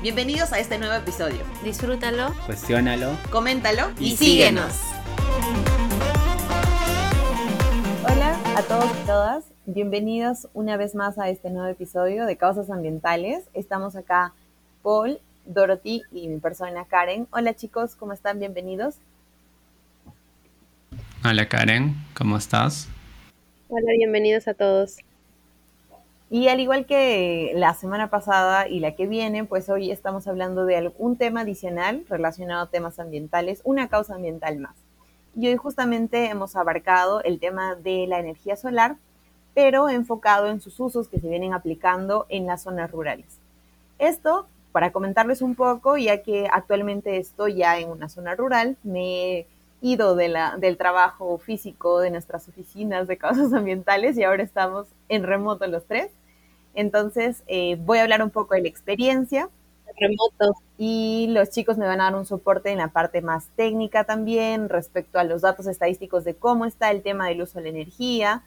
[0.00, 1.40] Bienvenidos a este nuevo episodio.
[1.64, 4.80] Disfrútalo, cuestiónalo, coméntalo y, síguenos.
[8.04, 9.44] Hola a todos y todas.
[9.66, 13.42] Bienvenidos una vez más a este nuevo episodio de Causas Ambientales.
[13.54, 14.34] Estamos acá
[14.84, 17.26] Paul, Dorothy y mi persona Karen.
[17.32, 18.38] Hola chicos, ¿cómo están?
[18.38, 18.94] Bienvenidos.
[21.24, 22.88] Hola Karen, ¿cómo estás?
[23.68, 24.98] Hola, bienvenidos a todos.
[26.30, 30.66] Y al igual que la semana pasada y la que viene, pues hoy estamos hablando
[30.66, 34.76] de un tema adicional relacionado a temas ambientales, una causa ambiental más.
[35.34, 38.96] Y hoy justamente hemos abarcado el tema de la energía solar,
[39.54, 43.38] pero enfocado en sus usos que se vienen aplicando en las zonas rurales.
[43.98, 49.38] Esto, para comentarles un poco, ya que actualmente estoy ya en una zona rural, me
[49.38, 49.46] he
[49.80, 54.86] ido de la, del trabajo físico de nuestras oficinas de causas ambientales y ahora estamos
[55.08, 56.10] en remoto los tres.
[56.74, 59.48] Entonces, eh, voy a hablar un poco de la experiencia.
[59.98, 60.54] Remoto.
[60.76, 64.68] Y los chicos me van a dar un soporte en la parte más técnica también
[64.68, 68.42] respecto a los datos estadísticos de cómo está el tema del uso de la energía.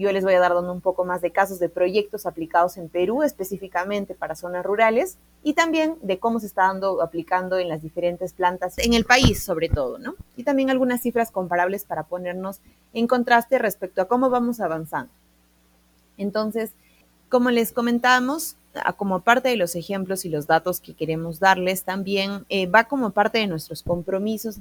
[0.00, 2.88] Yo les voy a dar dando un poco más de casos de proyectos aplicados en
[2.88, 7.82] Perú específicamente para zonas rurales y también de cómo se está dando aplicando en las
[7.82, 10.14] diferentes plantas en el país sobre todo, ¿no?
[10.38, 12.60] Y también algunas cifras comparables para ponernos
[12.94, 15.12] en contraste respecto a cómo vamos avanzando.
[16.16, 16.70] Entonces,
[17.28, 18.56] como les comentamos,
[18.96, 23.10] como parte de los ejemplos y los datos que queremos darles, también eh, va como
[23.10, 24.60] parte de nuestros compromisos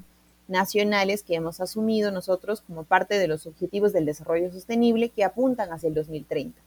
[0.50, 5.72] nacionales que hemos asumido nosotros como parte de los objetivos del desarrollo sostenible que apuntan
[5.72, 6.60] hacia el 2030.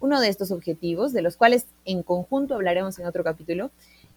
[0.00, 3.70] Uno de estos objetivos, de los cuales en conjunto hablaremos en otro capítulo,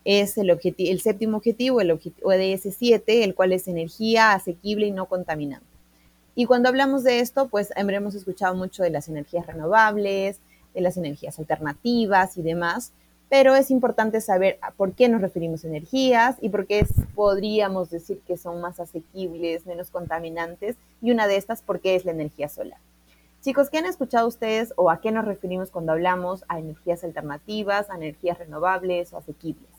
[0.05, 5.05] es el, el séptimo objetivo, el ODS 7, el cual es energía asequible y no
[5.05, 5.67] contaminante.
[6.35, 10.39] Y cuando hablamos de esto, pues hemos escuchado mucho de las energías renovables,
[10.73, 12.93] de las energías alternativas y demás,
[13.29, 16.85] pero es importante saber por qué nos referimos a energías y por qué
[17.15, 22.05] podríamos decir que son más asequibles, menos contaminantes, y una de estas, ¿por qué es
[22.05, 22.79] la energía solar?
[23.41, 27.89] Chicos, ¿qué han escuchado ustedes o a qué nos referimos cuando hablamos a energías alternativas,
[27.89, 29.69] a energías renovables o asequibles?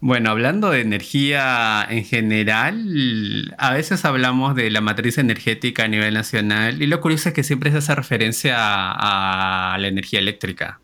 [0.00, 6.14] Bueno, hablando de energía en general, a veces hablamos de la matriz energética a nivel
[6.14, 10.80] nacional y lo curioso es que siempre se hace referencia a, la energía eléctrica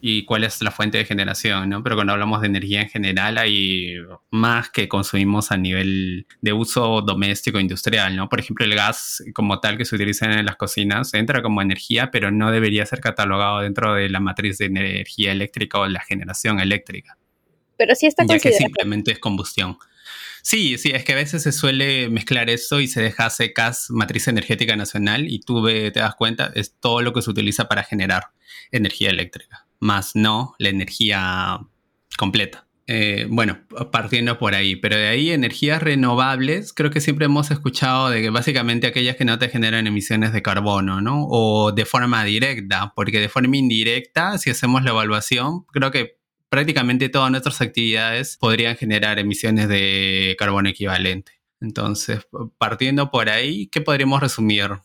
[0.00, 1.82] y cuál es la fuente de generación, ¿no?
[1.82, 3.94] Pero cuando hablamos de energía en general hay
[4.30, 8.28] más que consumimos a nivel de uso doméstico industrial, ¿no?
[8.28, 12.10] Por ejemplo, el gas como tal que se utiliza en las cocinas entra como energía,
[12.10, 16.60] pero no debería ser catalogado dentro de la matriz de energía eléctrica o la generación
[16.60, 17.16] eléctrica
[17.80, 19.78] pero sí está Ya que simplemente es combustión.
[20.42, 24.28] Sí, sí, es que a veces se suele mezclar eso y se deja secas matriz
[24.28, 28.32] energética nacional y tú te das cuenta, es todo lo que se utiliza para generar
[28.70, 31.60] energía eléctrica, más no la energía
[32.16, 32.66] completa.
[32.92, 33.60] Eh, bueno,
[33.92, 38.30] partiendo por ahí, pero de ahí energías renovables, creo que siempre hemos escuchado de que
[38.30, 41.24] básicamente aquellas que no te generan emisiones de carbono, ¿no?
[41.28, 46.16] O de forma directa, porque de forma indirecta, si hacemos la evaluación, creo que
[46.48, 51.40] prácticamente todas nuestras actividades podrían generar emisiones de carbono equivalente.
[51.60, 52.26] Entonces,
[52.58, 54.80] partiendo por ahí, ¿qué podríamos resumir?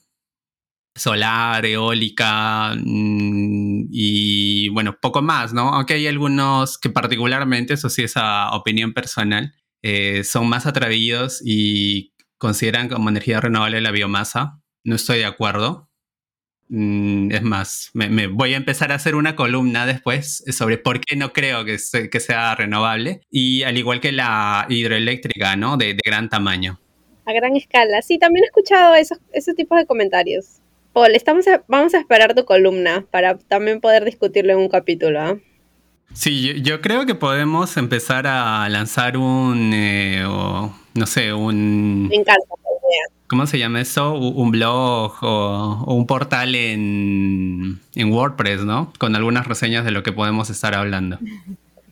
[0.96, 5.70] Solar, eólica mm, y bueno, poco más, ¿no?
[5.70, 11.42] Aunque hay algunos que particularmente, eso sí es a opinión personal, eh, son más atrevidos
[11.46, 14.60] y consideran como energía renovable la biomasa.
[14.84, 15.90] No estoy de acuerdo.
[16.70, 21.16] Mm, es más, me, voy a empezar a hacer una columna después sobre por qué
[21.16, 23.22] no creo que, sea renovable.
[23.30, 25.78] Y al igual que la hidroeléctrica, ¿no?
[25.78, 26.80] De, gran tamaño.
[27.26, 28.02] A gran escala.
[28.02, 30.62] Sí, también he escuchado esos, esos tipos de comentarios.
[30.96, 35.20] Paul, estamos vamos a esperar tu columna para también poder discutirlo en un capítulo.
[35.20, 35.38] ¿ah?
[36.14, 42.08] Sí, yo, creo que podemos empezar a lanzar un, eh, no sé, un...
[42.08, 42.46] Me encanta
[43.28, 44.14] ¿Cómo se llama eso?
[44.14, 48.94] Un blog o, un portal en, WordPress, ¿no?
[48.98, 51.20] Con algunas reseñas de lo que podemos estar hablando.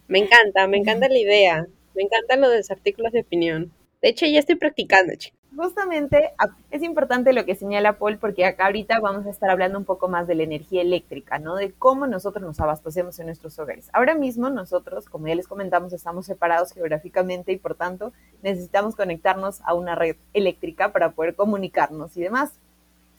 [0.07, 1.66] Me encanta, me encanta la idea.
[1.94, 3.69] Me encantan los artículos de opinión.
[4.01, 6.33] De hecho, ya estoy practicando, chicos justamente
[6.71, 10.07] es importante lo que señala Paul porque acá ahorita vamos a estar hablando un poco
[10.07, 11.55] más de la energía eléctrica, ¿no?
[11.55, 13.89] De cómo nosotros nos abastecemos en nuestros hogares.
[13.94, 19.61] Ahora mismo nosotros, como ya les comentamos, estamos separados geográficamente y por tanto necesitamos conectarnos
[19.63, 22.51] a una red eléctrica para poder comunicarnos y demás.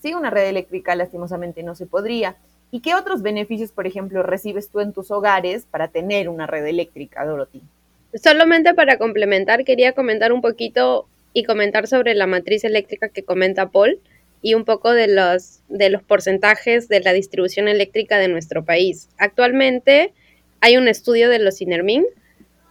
[0.03, 2.37] Sí, una red eléctrica lastimosamente no se podría.
[2.71, 6.67] ¿Y qué otros beneficios, por ejemplo, recibes tú en tus hogares para tener una red
[6.67, 7.63] eléctrica, Dorothy?
[8.15, 13.71] Solamente para complementar, quería comentar un poquito y comentar sobre la matriz eléctrica que comenta
[13.71, 14.01] Paul
[14.41, 19.11] y un poco de los, de los porcentajes de la distribución eléctrica de nuestro país.
[19.19, 20.15] Actualmente
[20.61, 22.07] hay un estudio de los INERMIN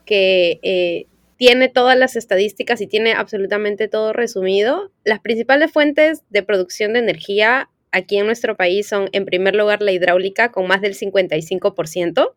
[0.06, 1.06] que eh,
[1.38, 4.92] tiene todas las estadísticas y tiene absolutamente todo resumido.
[5.04, 9.82] Las principales fuentes de producción de energía aquí en nuestro país son, en primer lugar,
[9.82, 12.34] la hidráulica, con más del 55%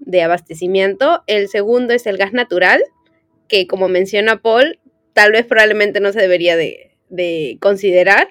[0.00, 1.22] de abastecimiento.
[1.26, 2.82] El segundo es el gas natural,
[3.46, 4.79] que como menciona Paul,
[5.12, 8.28] tal vez probablemente no se debería de, de considerar.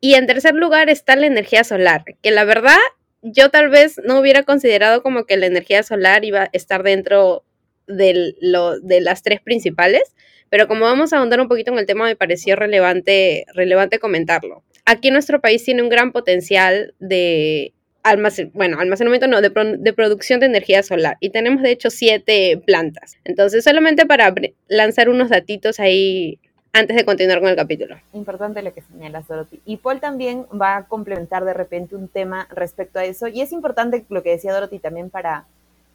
[0.00, 2.78] Y en tercer lugar está la energía solar, que la verdad
[3.22, 7.44] yo tal vez no hubiera considerado como que la energía solar iba a estar dentro
[7.86, 10.14] de, lo, de las tres principales,
[10.50, 14.64] pero como vamos a ahondar un poquito en el tema, me pareció relevante, relevante comentarlo.
[14.84, 17.72] Aquí nuestro país tiene un gran potencial de
[18.02, 21.16] almacen, bueno, almacenamiento no, de, de, producción de energía solar.
[21.20, 23.16] Y tenemos de hecho siete plantas.
[23.24, 24.34] Entonces, solamente para
[24.68, 26.38] lanzar unos datitos ahí
[26.72, 27.96] antes de continuar con el capítulo.
[28.12, 29.60] Importante lo que señalas, Dorothy.
[29.64, 33.28] Y Paul también va a complementar de repente un tema respecto a eso.
[33.28, 35.46] Y es importante lo que decía Dorothy también para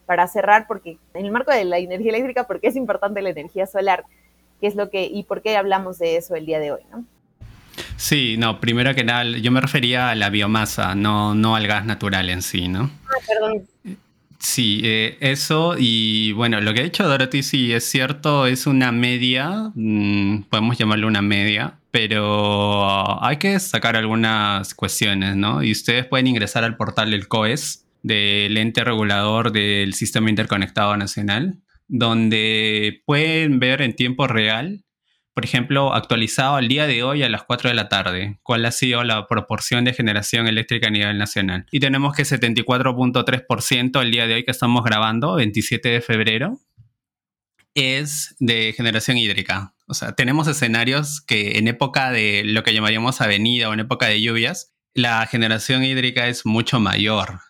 [0.08, 3.68] para cerrar, porque en el marco de la energía eléctrica, porque es importante la energía
[3.68, 4.06] solar,
[4.60, 7.04] qué es lo que y por qué hablamos de eso el día de hoy, ¿no?
[7.96, 11.86] Sí, no, primero que nada, yo me refería a la biomasa, no, no al gas
[11.86, 12.92] natural en sí, ¿no?
[13.06, 13.68] Ah, perdón.
[14.40, 18.92] Sí, eh, eso y bueno, lo que ha dicho Dorothy sí es cierto, es una
[18.92, 25.64] media, mm, podemos llamarlo una media, pero hay que sacar algunas cuestiones, ¿no?
[25.64, 31.56] Y ustedes pueden ingresar al portal del COES, del ente regulador del Sistema Interconectado Nacional,
[31.88, 34.84] donde pueden ver en tiempo real,
[35.38, 38.72] por ejemplo, actualizado al día de hoy a las 4 de la tarde, cuál ha
[38.72, 41.68] sido la proporción de generación eléctrica a nivel nacional.
[41.72, 46.58] Y tenemos que 74.3% al día de hoy que estamos grabando, 27 de febrero,
[47.76, 49.76] es de generación hídrica.
[49.86, 54.08] O sea, tenemos escenarios que en época de lo que llamaríamos avenida o en época
[54.08, 57.42] de lluvias, la generación hídrica es mucho mayor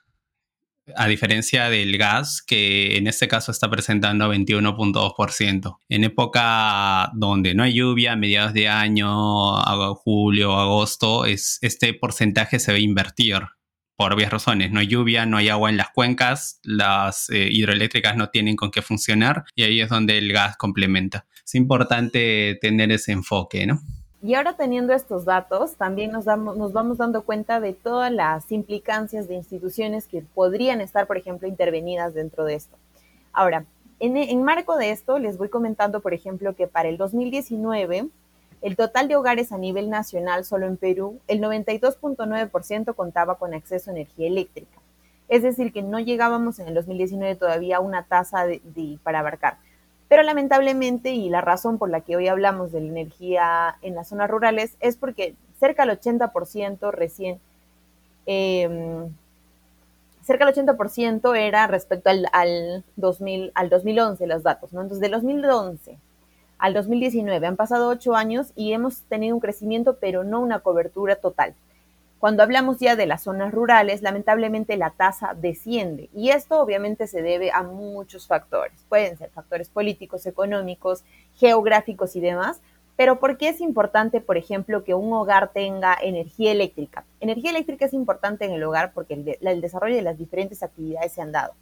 [0.95, 5.79] a diferencia del gas, que en este caso está presentando 21.2%.
[5.89, 9.07] En época donde no hay lluvia, mediados de año,
[9.95, 13.39] julio, agosto, es, este porcentaje se va invertir
[13.95, 14.71] por obvias razones.
[14.71, 18.69] No hay lluvia, no hay agua en las cuencas, las eh, hidroeléctricas no tienen con
[18.71, 21.25] qué funcionar y ahí es donde el gas complementa.
[21.43, 23.81] Es importante tener ese enfoque, ¿no?
[24.21, 28.51] Y ahora teniendo estos datos, también nos, damos, nos vamos dando cuenta de todas las
[28.51, 32.77] implicancias de instituciones que podrían estar, por ejemplo, intervenidas dentro de esto.
[33.31, 33.65] Ahora,
[33.99, 38.09] en, marco de esto, les voy comentando, por ejemplo, que para el 2019,
[38.61, 43.89] el total de hogares a nivel nacional, solo en Perú, el 92.9% contaba con acceso
[43.89, 44.79] a energía eléctrica.
[45.29, 48.61] Es decir, que no llegábamos en el 2019 todavía a una tasa de,
[49.03, 49.57] para abarcar.
[50.07, 54.09] Pero lamentablemente, y la razón por la que hoy hablamos de la energía en las
[54.09, 57.39] zonas rurales, es porque cerca del 80% recién,
[58.25, 59.07] eh,
[60.23, 64.81] cerca del 80% era respecto al, al, 2000, al 2011 los datos, ¿no?
[64.81, 65.97] Entonces, del 2011
[66.57, 71.15] al 2019 han pasado ocho años y hemos tenido un crecimiento, pero no una cobertura
[71.15, 71.53] total.
[72.19, 77.21] Cuando hablamos ya de las zonas rurales, lamentablemente la tasa desciende y esto obviamente se
[77.21, 78.85] debe a muchos factores.
[78.89, 81.03] Pueden ser factores políticos, económicos,
[81.35, 82.59] geográficos y demás.
[82.95, 87.05] Pero ¿por qué es importante, por ejemplo, que un hogar tenga energía eléctrica?
[87.19, 91.11] Energía eléctrica es importante en el hogar porque el, el desarrollo de las diferentes actividades
[91.11, 91.53] se han dado.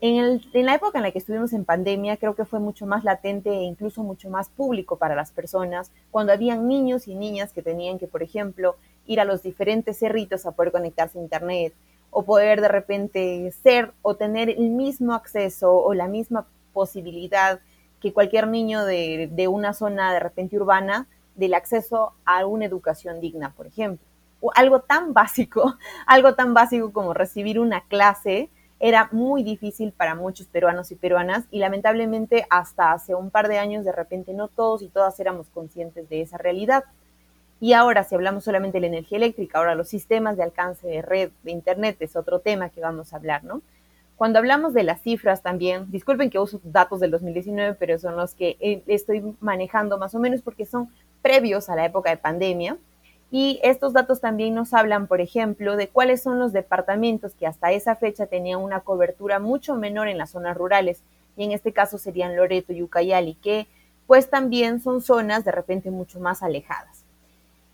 [0.00, 2.86] En, el, en, la época en la que estuvimos en pandemia, creo que fue mucho
[2.86, 7.52] más latente e incluso mucho más público para las personas, cuando habían niños y niñas
[7.52, 8.76] que tenían que, por ejemplo,
[9.06, 11.72] ir a los diferentes cerritos a poder conectarse a Internet
[12.10, 17.60] o poder de repente ser o tener el mismo acceso o la misma posibilidad
[18.00, 23.20] que cualquier niño de, de una zona de repente urbana del acceso a una educación
[23.20, 24.06] digna, por ejemplo.
[24.40, 25.76] O algo tan básico,
[26.06, 31.44] algo tan básico como recibir una clase era muy difícil para muchos peruanos y peruanas
[31.50, 35.48] y lamentablemente hasta hace un par de años de repente no todos y todas éramos
[35.48, 36.84] conscientes de esa realidad.
[37.58, 41.00] Y ahora, si hablamos solamente de la energía eléctrica, ahora los sistemas de alcance de
[41.00, 43.62] red, de Internet, es otro tema que vamos a hablar, ¿no?
[44.16, 48.34] Cuando hablamos de las cifras también, disculpen que uso datos del 2019, pero son los
[48.34, 50.90] que eh, estoy manejando más o menos porque son
[51.22, 52.78] previos a la época de pandemia.
[53.30, 57.72] Y estos datos también nos hablan, por ejemplo, de cuáles son los departamentos que hasta
[57.72, 61.02] esa fecha tenían una cobertura mucho menor en las zonas rurales,
[61.36, 63.66] y en este caso serían Loreto y Ucayali, que
[64.06, 67.02] pues también son zonas de repente mucho más alejadas.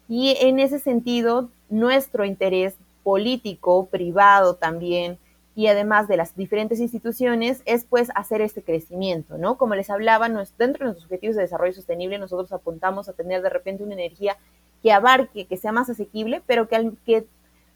[0.08, 5.18] Y en ese sentido, nuestro interés político, privado también,
[5.54, 9.58] y además de las diferentes instituciones, es pues hacer este crecimiento, ¿no?
[9.58, 13.50] Como les hablaba, dentro de nuestros objetivos de desarrollo sostenible, nosotros apuntamos a tener de
[13.50, 14.38] repente una energía
[14.82, 17.26] que abarque, que sea más asequible, pero que,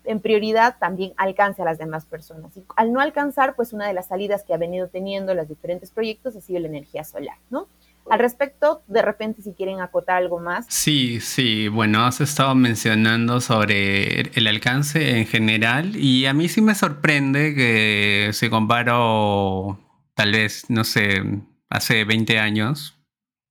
[0.04, 2.56] en prioridad también alcance a las demás personas.
[2.56, 5.90] Y al no alcanzar, pues una de las salidas que ha venido teniendo los diferentes
[5.90, 7.68] proyectos ha sido la energía solar, ¿no?
[8.08, 10.66] Al respecto, de repente, si quieren acotar algo más.
[10.68, 16.62] Sí, sí, bueno, has estado mencionando sobre el alcance en general y a mí sí
[16.62, 19.80] me sorprende que si comparo,
[20.14, 21.20] tal vez, no sé,
[21.68, 22.96] hace 20 años,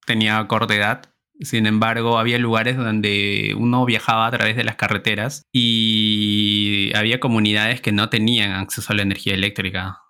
[0.05, 5.43] tenía corta edad, sin embargo, había lugares donde uno viajaba a través de las carreteras
[5.53, 10.01] y había comunidades que no tenían acceso a la energía eléctrica.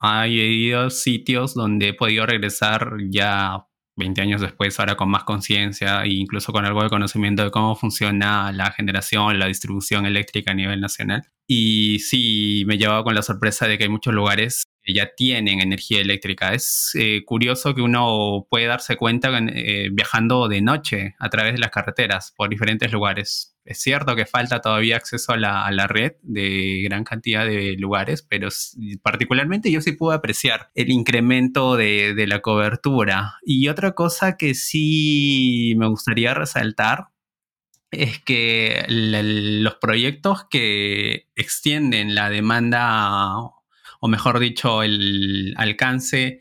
[0.00, 3.66] Hay sitios donde he podido regresar ya
[3.96, 7.76] 20 años después, ahora con más conciencia e incluso con algo de conocimiento de cómo
[7.76, 11.22] funciona la generación, la distribución eléctrica a nivel nacional.
[11.46, 16.00] Y sí, me llevaba con la sorpresa de que hay muchos lugares ya tienen energía
[16.00, 16.52] eléctrica.
[16.52, 21.60] Es eh, curioso que uno puede darse cuenta eh, viajando de noche a través de
[21.60, 23.56] las carreteras por diferentes lugares.
[23.64, 28.48] Es cierto que falta todavía acceso a la, red de gran cantidad de lugares, pero
[29.02, 33.38] particularmente yo sí pude apreciar el incremento de, de la cobertura.
[33.42, 37.08] Y otra cosa que sí me gustaría resaltar
[37.94, 43.34] es que los proyectos que extienden la demanda,
[44.04, 46.38] o mejor dicho, el alcance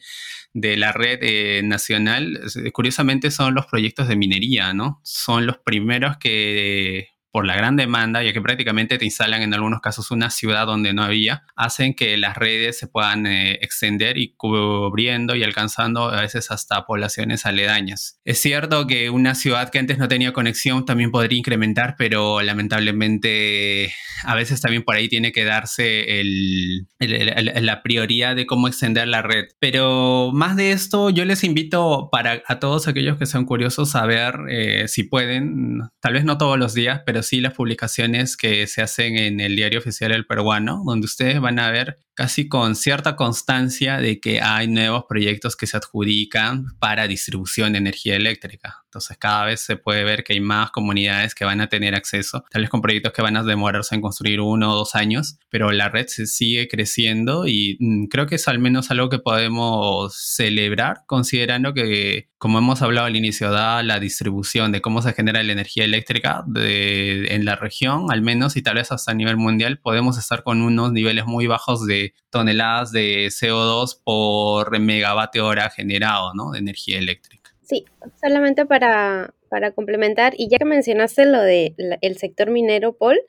[0.52, 2.42] de la red eh, nacional,
[2.74, 5.00] curiosamente son los proyectos de minería, ¿no?
[5.02, 9.82] Son los primeros que por la gran demanda, ya que prácticamente te instalan en algunos
[9.82, 14.36] casos una ciudad donde no había, hacen que las redes se puedan eh, extender y
[14.36, 18.20] cubriendo y alcanzando a veces hasta poblaciones aledañas.
[18.24, 23.92] Es cierto que una ciudad que antes no tenía conexión también podría incrementar, pero lamentablemente
[24.26, 29.24] a veces también por ahí tiene que darse el, la prioridad de cómo extender la
[29.24, 29.46] red.
[29.58, 34.06] Pero más de esto, yo les invito para a todos aquellos que sean curiosos a
[34.06, 38.68] ver eh, si pueden, tal vez no todos los días, pero sí las publicaciones que
[38.68, 42.76] se hacen en el diario oficial El Peruano, donde ustedes van a ver casi con
[42.76, 48.83] cierta constancia de que hay nuevos proyectos que se adjudican para distribución de energía eléctrica.
[48.94, 52.46] Entonces cada vez se puede ver que hay más comunidades que van a tener acceso,
[52.52, 55.72] tal vez con proyectos que van a demorarse en construir uno o dos años, pero
[55.72, 60.16] la red se sigue creciendo y mm, creo que es al menos algo que podemos
[60.16, 65.42] celebrar considerando que, como hemos hablado al inicio, da la distribución de cómo se genera
[65.42, 69.80] la energía eléctrica en la región, al menos y tal vez hasta a nivel mundial,
[69.80, 76.34] podemos estar con unos niveles muy bajos de toneladas de CO2 por megavatio hora generado
[76.36, 76.52] ¿no?
[76.52, 77.43] de energía eléctrica.
[77.64, 77.86] Sí,
[78.22, 83.20] solamente para, para complementar, y ya que mencionaste lo del el sector minero, Paul,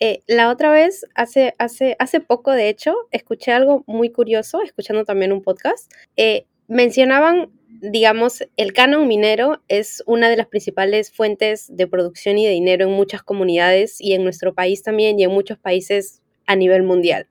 [0.00, 5.04] eh, la otra vez, hace, hace, hace poco de hecho, escuché algo muy curioso, escuchando
[5.04, 5.90] también un podcast.
[6.16, 12.46] Eh, mencionaban, digamos, el canon minero es una de las principales fuentes de producción y
[12.46, 16.56] de dinero en muchas comunidades y en nuestro país también y en muchos países a
[16.56, 17.28] nivel mundial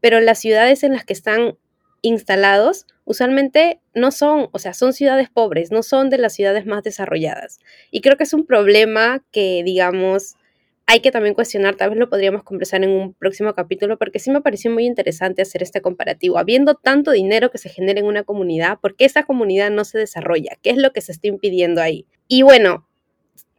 [0.00, 1.56] pero las ciudades en las que están
[2.02, 6.82] instalados usualmente no son, o sea, son ciudades pobres, no son de las ciudades más
[6.82, 7.58] desarrolladas.
[7.90, 10.36] Y creo que es un problema que, digamos,
[10.84, 14.30] hay que también cuestionar, tal vez lo podríamos conversar en un próximo capítulo, porque sí
[14.30, 16.38] me pareció muy interesante hacer este comparativo.
[16.38, 19.98] Habiendo tanto dinero que se genera en una comunidad, ¿por qué esa comunidad no se
[19.98, 20.56] desarrolla?
[20.62, 22.06] ¿Qué es lo que se está impidiendo ahí?
[22.26, 22.86] Y bueno,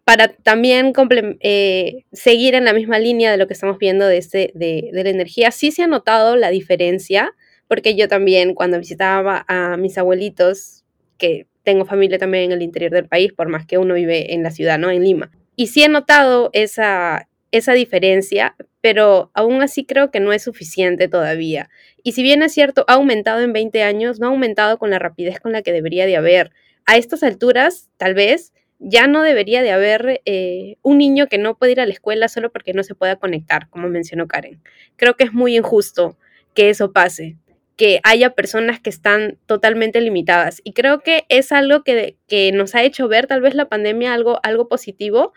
[0.06, 0.92] para también
[1.42, 5.08] eh, seguir en la misma línea de lo que estamos viendo de, este, de, la
[5.08, 7.32] energía, sí se ha notado la diferencia,
[7.70, 10.84] porque yo también cuando visitaba a mis abuelitos,
[11.20, 14.42] que tengo familia también en el interior del país, por más que uno vive en
[14.42, 14.90] la ciudad, ¿no?
[14.90, 15.30] En Lima.
[15.56, 21.08] Y sí he notado esa, esa diferencia, pero aún así creo que no es suficiente
[21.08, 21.70] todavía.
[22.02, 24.98] Y si bien es cierto, ha aumentado en 20 años, no ha aumentado con la
[24.98, 26.52] rapidez con la que debería de haber.
[26.88, 31.56] A estas alturas, tal vez, ya no debería de haber eh, un niño que no
[31.56, 34.60] puede ir a la escuela solo porque no se pueda conectar, como mencionó Karen.
[34.96, 36.18] Creo que es muy injusto
[36.56, 37.38] que eso pase,
[37.80, 40.60] que haya personas que están totalmente limitadas.
[40.66, 44.14] Y creo que es algo que, que nos ha hecho ver tal vez la pandemia
[44.14, 45.32] algo, algo positivo,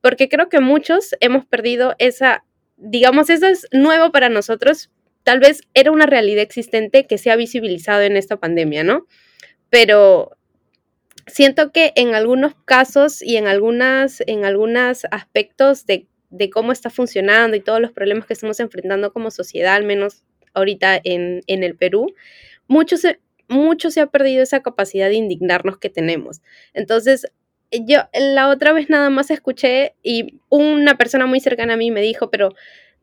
[0.00, 2.46] porque creo que muchos hemos perdido esa,
[2.78, 4.90] digamos, eso es nuevo para nosotros.
[5.22, 9.06] Tal vez era una realidad existente que se ha visibilizado en esta pandemia, ¿no?
[9.68, 10.38] Pero
[11.26, 16.08] siento que en algunos casos y en algunas, en algunos aspectos de,
[16.50, 21.00] cómo está funcionando y todos los problemas que estamos enfrentando como sociedad, al menos ahorita
[21.02, 22.14] en, el Perú,
[22.66, 23.20] mucho se,
[23.90, 26.42] se ha perdido esa capacidad de indignarnos que tenemos.
[26.74, 27.26] Entonces,
[27.70, 32.02] yo la otra vez nada más escuché y una persona muy cercana a mí me
[32.02, 32.50] dijo, pero,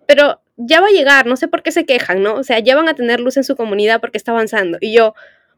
[0.06, 2.36] pero ya va a llegar, no sé por qué se quejan, ¿no?
[2.36, 4.78] O sea, ya van a tener luz en su comunidad porque está avanzando.
[4.82, 5.16] Y yo,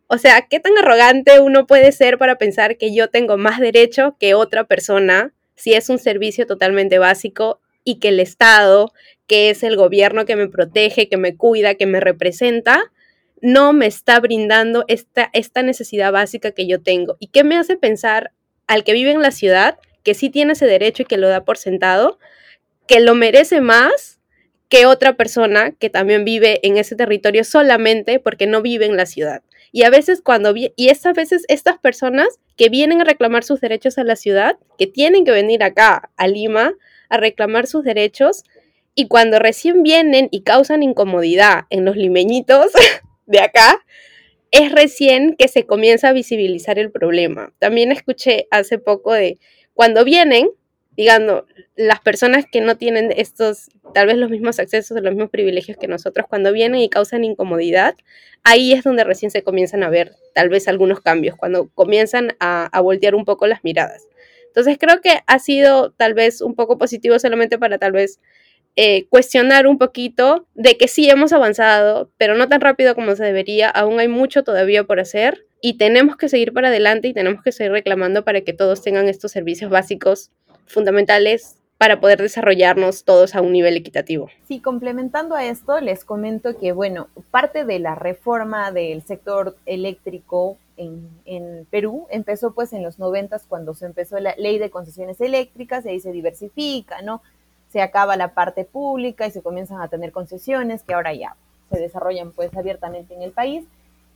[0.08, 4.16] o sea, ¿qué tan arrogante uno puede ser para pensar que yo tengo más derecho
[4.20, 8.92] que otra persona si es un servicio totalmente básico y que el Estado,
[9.28, 12.92] que es el gobierno que me protege, que me cuida, que me representa,
[13.42, 17.18] no me está brindando esta, esta necesidad básica que yo tengo.
[17.20, 18.32] ¿Y qué me hace pensar
[18.68, 21.44] al que vive en la ciudad, que sí tiene ese derecho y que lo da
[21.44, 22.20] por sentado,
[22.88, 24.20] que lo merece más
[24.70, 29.06] que otra persona que también vive en ese territorio solamente porque no vive en la
[29.06, 29.42] ciudad?
[29.72, 33.98] Y a veces cuando, y estas veces estas personas que vienen a reclamar sus derechos
[33.98, 36.74] a la ciudad, que tienen que venir acá, a Lima,
[37.12, 38.44] a reclamar sus derechos,
[38.96, 42.72] y cuando recién vienen y causan incomodidad en los limeñitos
[43.26, 43.84] de acá,
[44.52, 47.54] es recién que se comienza a visibilizar el problema.
[47.60, 49.40] También escuché hace poco de
[49.74, 50.50] cuando vienen,
[50.98, 51.44] digamos,
[51.78, 55.78] las personas que no tienen estos, tal vez los mismos accesos o los mismos privilegios
[55.78, 57.96] que nosotros, cuando vienen y causan incomodidad,
[58.44, 62.66] ahí es donde recién se comienzan a ver tal vez algunos cambios, cuando comienzan a,
[62.66, 64.06] a voltear un poco las miradas.
[64.52, 68.20] Entonces creo que ha sido tal vez un poco positivo solamente para tal vez
[68.76, 73.24] eh, cuestionar un poquito de que sí hemos avanzado, pero no tan rápido como se
[73.24, 77.42] debería, aún hay mucho todavía por hacer y tenemos que seguir para adelante y tenemos
[77.44, 80.32] que seguir reclamando para que todos tengan estos servicios básicos
[80.68, 84.30] fundamentales para poder desarrollarnos todos a un nivel equitativo.
[84.48, 90.58] Sí, complementando a esto, les comento que, bueno, parte de la reforma del sector eléctrico
[90.82, 95.86] en, Perú empezó pues en los noventas cuando se empezó la ley de concesiones eléctricas
[95.86, 97.22] y ahí se diversifica, ¿no?
[97.72, 101.38] se acaba la parte pública y se comienzan a tener concesiones que ahora ya
[101.72, 103.64] se desarrollan pues abiertamente en el país.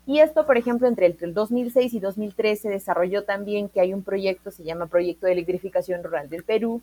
[0.05, 4.03] Y esto, por ejemplo, entre el 2006 y 2013 se desarrolló también que hay un
[4.03, 6.81] proyecto, se llama Proyecto de Electrificación Rural del Perú,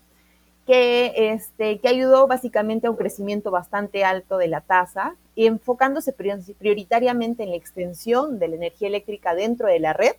[0.67, 7.43] que, este, que ayudó básicamente a un crecimiento bastante alto de la tasa, enfocándose prioritariamente
[7.43, 10.13] en la extensión de la energía eléctrica dentro de la red,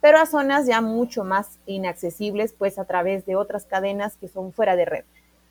[0.00, 4.52] pero a zonas ya mucho más inaccesibles, pues a través de otras cadenas que son
[4.52, 5.04] fuera de red.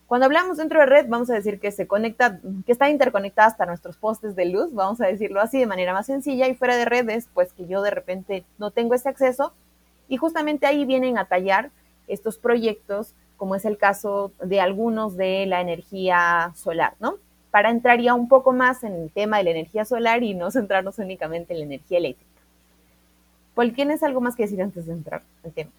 [0.07, 3.65] Cuando hablamos dentro de red, vamos a decir que se conecta, que está interconectada hasta
[3.65, 6.85] nuestros postes de luz, vamos a decirlo así de manera más sencilla, y fuera de
[6.85, 9.51] redes, pues que yo de repente no tengo ese acceso,
[10.07, 11.71] y justamente ahí vienen a tallar
[12.07, 17.15] estos proyectos, como es el caso de algunos de la energía solar, ¿no?
[17.51, 20.51] Para entrar ya un poco más en el tema de la energía solar y no
[20.51, 22.29] centrarnos únicamente en la energía eléctrica.
[23.55, 25.71] Paul, ¿tienes algo más que decir antes de entrar al tema?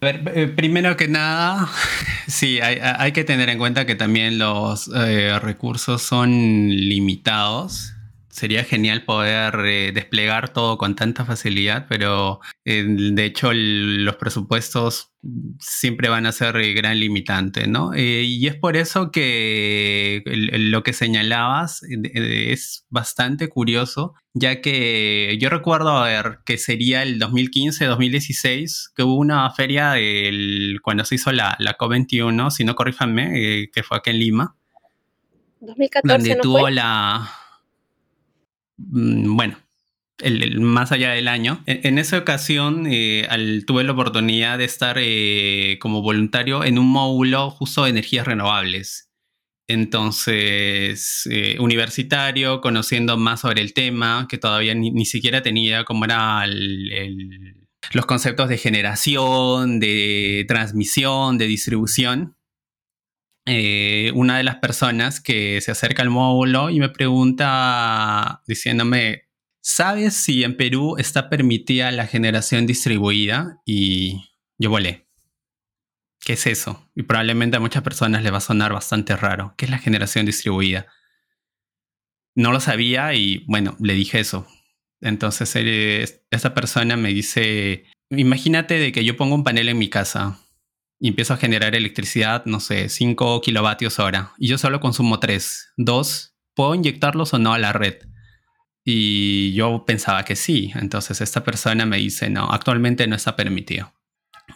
[0.00, 1.68] A ver, eh, primero que nada,
[2.28, 7.94] sí, hay, que tener en cuenta que también los eh, recursos son limitados.
[8.38, 15.12] Sería genial poder eh, desplegar todo con tanta facilidad, pero de hecho los presupuestos
[15.58, 17.90] siempre van a ser gran limitante, ¿no?
[17.96, 25.90] y es por eso que lo que señalabas es bastante curioso ya que yo recuerdo
[25.90, 31.56] a ver que sería el 2015-2016 que hubo una feria del, cuando se hizo la,
[31.58, 34.56] la COP21, si no corríjanme, eh, que fue aquí en Lima.
[35.60, 37.30] 2014 donde tuvo la...
[38.78, 39.58] Mm, bueno,
[40.58, 41.62] más allá del año.
[41.66, 43.28] En, esa ocasión eh,
[43.66, 49.10] tuve la oportunidad de estar eh, como voluntario en un módulo justo de energías renovables.
[49.68, 56.50] Entonces, eh, universitario, conociendo más sobre el tema, que todavía ni, siquiera tenía cómo eran
[57.92, 62.37] los conceptos de generación, de transmisión, de distribución.
[63.50, 69.30] Eh, una de las personas que se acerca al módulo y me pregunta diciéndome,
[69.62, 73.62] ¿sabes si en Perú está permitida la generación distribuida?
[73.64, 75.08] Y yo volé.
[76.20, 76.90] ¿Qué es eso?
[76.94, 79.54] Y probablemente a muchas personas le va a sonar bastante raro.
[79.56, 80.86] ¿Qué es la generación distribuida?
[82.34, 84.46] No lo sabía y bueno, le dije eso.
[85.00, 90.38] Entonces esta persona me dice, imagínate de que yo pongo un panel en mi casa
[91.00, 95.74] y empiezo a generar electricidad, no sé, 5 kilovatios hora, y yo solo consumo 3.
[95.76, 97.96] Dos, ¿puedo inyectarlos o no a la red?
[98.84, 100.72] Y yo pensaba que sí.
[100.74, 103.92] Entonces esta persona me dice, no, actualmente no está permitido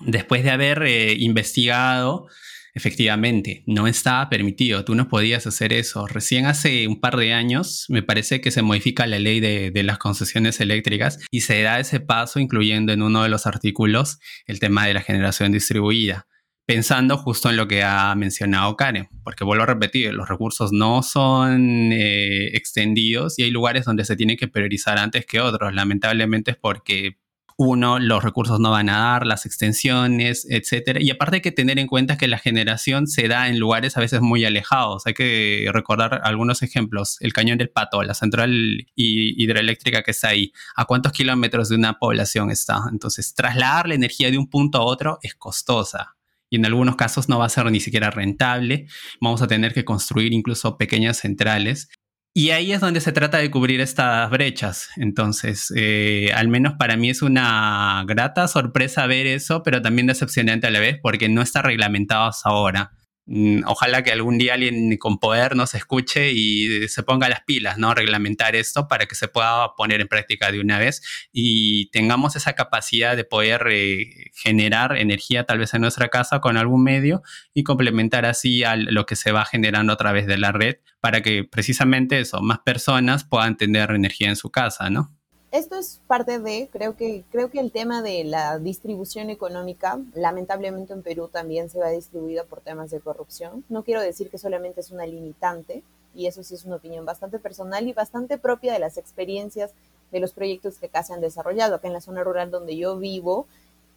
[0.00, 2.26] después de haber eh, investigado,
[2.74, 6.07] efectivamente, no estaba permitido, tú no podías hacer eso.
[6.07, 9.83] Recién hace un par de años me parece que se modifica la ley de, de,
[9.83, 14.59] las concesiones eléctricas y se da ese paso incluyendo en uno de los artículos el
[14.59, 16.26] tema de la generación distribuida.
[16.64, 21.03] Pensando justo en lo que ha mencionado Karen, porque vuelvo a repetir, los recursos no
[21.03, 25.75] son eh, extendidos y hay lugares donde se tienen que priorizar antes que otros.
[25.75, 27.18] Lamentablemente es porque
[27.57, 31.01] uno, los recursos no van a dar, las extensiones, etcétera.
[31.03, 34.01] Y aparte hay que tener en cuenta que la generación se da en lugares a
[34.01, 35.07] veces muy alejados.
[35.07, 37.16] Hay que recordar algunos ejemplos.
[37.20, 40.53] El cañón del Pato, la central hidroeléctrica que está ahí.
[40.77, 42.85] ¿A cuántos kilómetros de una población está?
[42.90, 46.16] Entonces, trasladar la energía de un punto a otro es costosa.
[46.53, 48.87] Y en algunos casos no va a ser ni siquiera rentable.
[49.23, 51.88] Vamos a tener que construir incluso pequeñas centrales.
[52.35, 54.91] Y ahí es donde se trata de cubrir estas brechas.
[54.97, 60.67] Entonces, eh, al menos para mí es una grata sorpresa ver eso, pero también decepcionante
[60.67, 62.91] a la vez porque no está reglamentado hasta ahora.
[63.26, 67.78] Mm, ojalá que algún día alguien con poder nos escuche y se ponga las pilas,
[67.78, 67.94] ¿no?
[67.94, 72.54] Reglamentar esto para que se pueda poner en práctica de una vez y tengamos esa
[72.54, 77.22] capacidad de poder eh, generar energía tal vez en nuestra casa con algún medio
[77.54, 81.22] y complementar así a lo que se va generando a través de la red para
[81.22, 85.16] que precisamente eso, más personas puedan tener energía en su casa, ¿no?
[85.53, 90.95] Esto es parte de, creo que, creo que el tema de la distribución económica, lamentablemente
[90.95, 93.62] en Perú también se va distribuida por temas de corrupción.
[93.69, 95.83] No quiero decir que solamente es una limitante,
[96.15, 99.73] y eso sí es una opinión bastante personal y bastante propia de las experiencias
[100.11, 102.97] de los proyectos que acá se han desarrollado, acá en la zona rural donde yo
[102.97, 103.47] vivo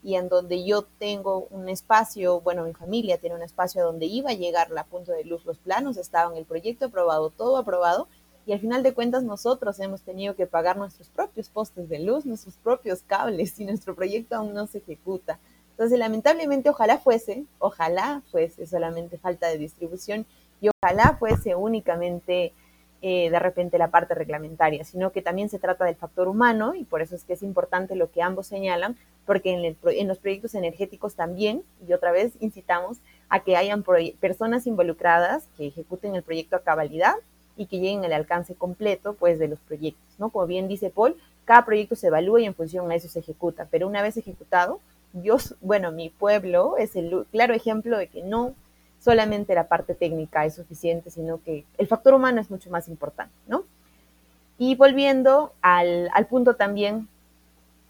[0.04, 4.32] y en donde yo tengo un espacio, bueno, mi familia tiene un espacio donde iba
[4.32, 8.10] a llegar la punta de luz, los planos estaban, el proyecto aprobado, todo aprobado,
[8.46, 12.26] y al final de cuentas nosotros hemos tenido que pagar nuestros propios postes de luz,
[12.26, 15.40] nuestros propios cables y nuestro proyecto aún no se ejecuta.
[15.72, 20.26] Entonces, lamentablemente, ojalá fuese, ojalá fuese solamente falta de distribución
[20.62, 22.54] y ojalá fuese únicamente
[23.02, 26.86] eh, de repente la parte reglamentaria, sino que también se trata del factor humano y
[26.86, 30.56] por eso es que es importante lo que ambos señalan, porque en, en los proyectos
[30.56, 33.84] energéticos también, y otra vez incitamos a que hayan
[34.20, 37.16] personas involucradas que ejecuten el proyecto a cabalidad
[37.58, 40.30] y que lleguen al alcance completo pues de los proyectos, ¿no?
[40.30, 41.16] Como bien dice Paul,
[41.46, 44.80] cada proyecto se evalúa y en función a eso se ejecuta, pero una vez ejecutado,
[45.14, 48.54] yo, bueno, mi pueblo es el claro ejemplo de que no
[49.00, 53.36] solamente la parte técnica es suficiente, sino que el factor humano es mucho más importante,
[53.48, 53.64] ¿no?
[54.58, 57.08] Y volviendo al, al punto también,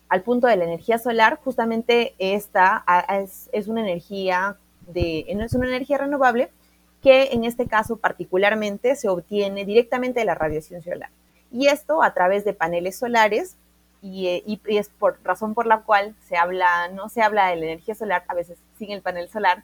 [0.09, 5.67] al punto de la energía solar, justamente esta es, es una energía de, es una
[5.67, 6.51] energía renovable,
[7.05, 11.11] que en este caso particularmente se obtiene directamente de la radiación solar.
[11.51, 13.57] Y esto a través de paneles solares
[14.01, 17.65] y, eh, es por razón por la cual se habla, no se habla de la
[17.65, 19.63] energía solar, a veces sin el panel solar,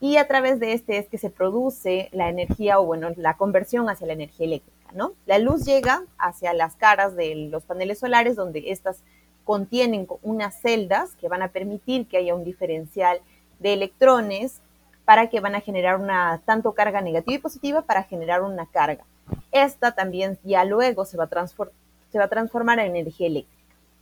[0.00, 3.88] y a través de este es que se produce la energía o bueno, la conversión
[3.88, 5.12] hacia la energía eléctrica, ¿no?
[5.26, 9.04] La luz llega hacia las caras de los paneles solares donde estas
[9.44, 13.20] contienen unas celdas que van a permitir que haya un diferencial
[13.60, 14.60] de electrones
[15.04, 19.04] para que van a generar una tanto carga negativa y positiva para generar una carga.
[19.52, 23.54] Esta también ya luego se va a, se va a transformar en energía eléctrica.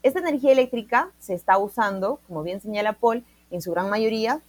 [0.02, 4.40] Esta energía eléctrica se está usando, como bien señala Paul, en su gran mayoría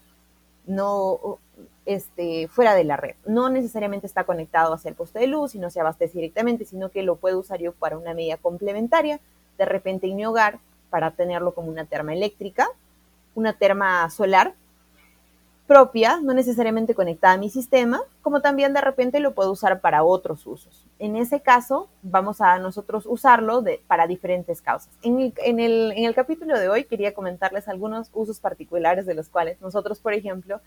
[0.66, 1.40] no
[1.86, 3.16] este, fuera de la red.
[3.26, 6.90] No necesariamente está conectado hacia el poste de luz y no se abastece directamente, sino
[6.90, 9.20] que lo puedo usar yo para una medida complementaria,
[9.58, 12.68] de repente en mi hogar, para tenerlo como una terma eléctrica,
[13.36, 14.54] una terma solar,
[15.68, 20.04] propia, no necesariamente conectada a mi sistema, como también de repente lo puedo usar para
[20.04, 20.86] otros usos.
[21.00, 24.90] En ese caso, vamos a nosotros usarlo para diferentes causas.
[25.02, 25.20] En
[25.60, 30.60] el, capítulo de hoy quería comentarles algunos usos particulares de los cuales nosotros, por ejemplo,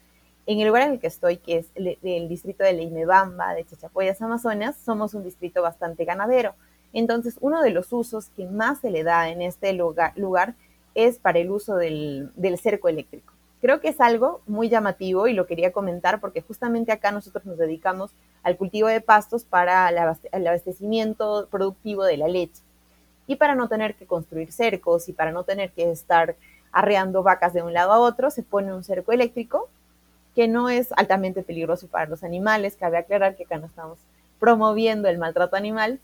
[0.46, 4.22] en el lugar en el que estoy, que es el, distrito de Leimebamba, de Chachapoyas,
[4.22, 6.54] Amazonas, somos un distrito bastante ganadero.
[6.92, 10.54] Entonces, uno de los usos que más se le da en este lugar, lugar
[10.94, 13.35] es para el uso del cerco eléctrico.
[13.60, 17.56] Creo que es algo muy llamativo y lo quería comentar porque justamente acá nosotros nos
[17.56, 18.10] dedicamos
[18.42, 22.62] al cultivo de pastos para el abastecimiento productivo de la leche.
[23.26, 26.36] Y para no tener que construir cercos y para no tener que estar
[26.70, 29.68] arreando vacas de un lado a otro, se pone un cerco eléctrico
[30.34, 32.76] que no es altamente peligroso para los animales.
[32.76, 33.98] Cabe aclarar que acá no estamos
[34.38, 35.98] promoviendo el maltrato animal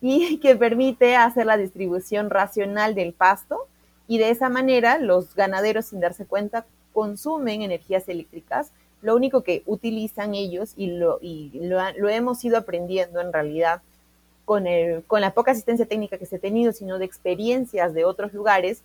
[0.00, 3.68] y que permite hacer la distribución racional del pasto
[4.08, 6.66] y de esa manera los ganaderos sin darse cuenta
[6.96, 11.20] consumen energías eléctricas, lo único que utilizan ellos, y lo,
[12.08, 13.82] hemos ido aprendiendo en realidad
[14.46, 18.80] con, la poca asistencia técnica que se ha tenido, sino de experiencias de otros lugares,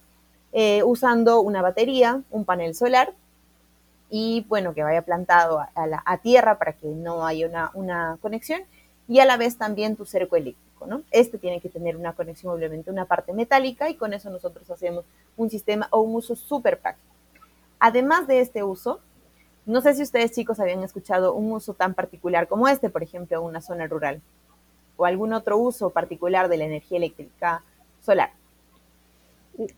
[0.52, 3.14] eh, usando una batería, un panel solar,
[4.10, 8.18] y bueno, que vaya plantado a, la, a tierra para que no haya una, una,
[8.22, 8.62] conexión,
[9.08, 11.04] y a la vez también tu cerco eléctrico, ¿no?
[11.12, 15.06] Este tiene que tener una conexión, obviamente, una parte metálica, y con eso nosotros hacemos
[15.38, 17.11] un sistema o un uso súper práctico.
[17.84, 19.00] Además de este uso,
[19.66, 23.42] no sé si ustedes chicos habían escuchado un uso tan particular como este, por ejemplo,
[23.42, 24.22] una zona rural,
[24.98, 27.64] o algún otro uso particular de la energía eléctrica
[28.00, 28.34] solar.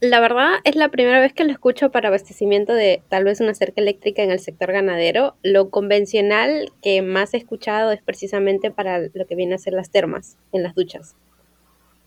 [0.01, 3.53] La verdad es la primera vez que lo escucho para abastecimiento de tal vez una
[3.53, 5.35] cerca eléctrica en el sector ganadero.
[5.41, 9.91] Lo convencional que más he escuchado es precisamente para lo que viene a ser las
[9.91, 11.15] termas en las duchas.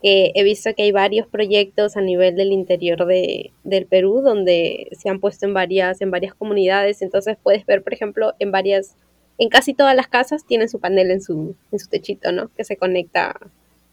[0.01, 4.89] Que he visto que hay varios proyectos a nivel del interior de, del Perú donde
[4.91, 8.95] se han puesto en varias, en varias comunidades, entonces puedes ver, por ejemplo, en varias,
[9.37, 12.49] en casi todas las casas tienen su panel en su, en su techito, ¿no?
[12.55, 13.39] Que se conecta,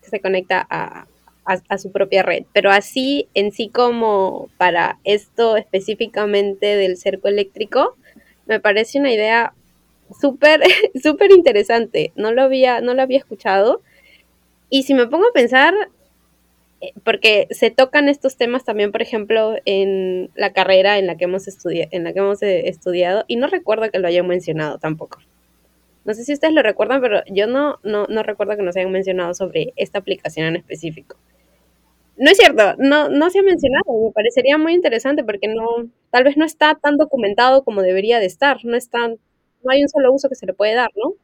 [0.02, 1.06] que se conecta a,
[1.44, 2.44] a, su propia red.
[2.52, 7.96] Pero así, en sí como para esto específicamente del cerco eléctrico,
[8.46, 9.54] me parece una idea
[10.20, 10.62] súper,
[11.02, 12.12] súper interesante.
[12.16, 13.82] No lo había, no lo había escuchado.
[14.70, 15.88] Y si me pongo a pensar, eh,
[17.04, 21.48] porque se tocan estos temas también, por ejemplo, en la carrera en la que hemos,
[21.48, 25.18] estudiado en la que hemos eh, estudiado, y no recuerdo que lo hayan mencionado tampoco.
[26.04, 28.92] No sé si ustedes lo recuerdan, pero yo no, no, no recuerdo que nos hayan
[28.92, 31.16] mencionado sobre esta aplicación en específico.
[32.16, 36.24] No es cierto, no, no se ha mencionado, me parecería muy interesante porque no, tal
[36.24, 40.12] vez no está tan documentado como debería de estar, no está, no hay un solo
[40.12, 41.14] uso que se le puede dar, ¿no?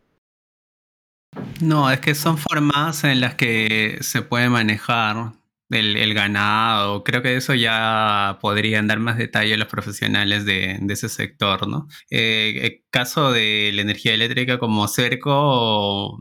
[1.63, 5.33] No, es que son formas en las que se puede manejar
[5.71, 7.05] el, ganado.
[7.05, 11.87] Creo que eso ya podrían dar más detalle los profesionales de, ese sector, ¿no?
[12.11, 16.19] Eh, el caso de la energía eléctrica como cerco,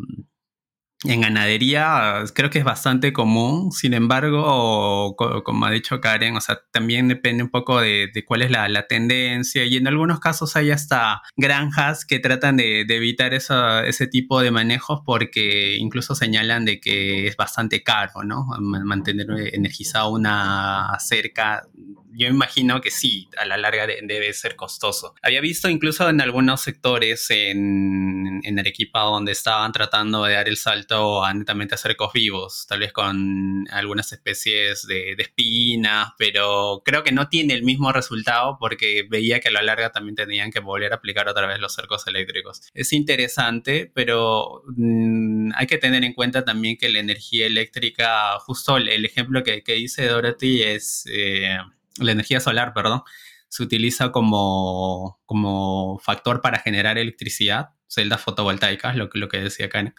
[1.05, 6.59] en ganadería creo que es bastante común, sin embargo, como ha dicho Karen, o sea,
[6.71, 11.21] también depende un poco de, cuál es la, tendencia y en algunos casos hay hasta
[11.37, 17.37] granjas que tratan de, evitar ese tipo de manejos porque incluso señalan de que es
[17.37, 18.47] bastante caro, ¿no?
[18.59, 21.63] Mantener energizada una cerca
[22.11, 25.15] yo imagino que sí, a la larga debe ser costoso.
[25.21, 30.57] Había visto incluso en algunos sectores en, en Arequipa donde estaban tratando de dar el
[30.57, 36.81] salto a netamente a cercos vivos, tal vez con algunas especies de, de espinas, pero
[36.83, 40.51] creo que no tiene el mismo resultado porque veía que a la larga también tenían
[40.51, 42.61] que volver a aplicar otra vez los cercos eléctricos.
[42.73, 48.77] Es interesante, pero mm, hay que tener en cuenta también que la energía eléctrica, justo
[48.77, 51.05] el, ejemplo que, que, dice Dorothy es...
[51.07, 51.57] Eh,
[51.99, 53.03] la energía solar, perdón,
[53.49, 59.95] se utiliza como, como factor para generar electricidad, celdas fotovoltaicas, lo, lo que decía Karen.